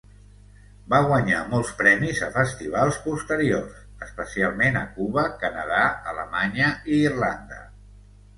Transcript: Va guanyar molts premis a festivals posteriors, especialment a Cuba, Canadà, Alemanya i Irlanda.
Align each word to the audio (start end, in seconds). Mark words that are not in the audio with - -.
Va 0.93 0.99
guanyar 1.09 1.41
molts 1.51 1.73
premis 1.81 2.21
a 2.27 2.29
festivals 2.37 2.97
posteriors, 3.03 3.77
especialment 4.07 4.81
a 4.81 4.83
Cuba, 4.97 5.27
Canadà, 5.45 5.85
Alemanya 6.15 6.73
i 6.91 6.99
Irlanda. 7.13 7.63